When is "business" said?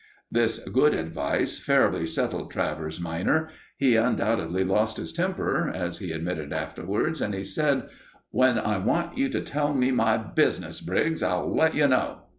10.17-10.81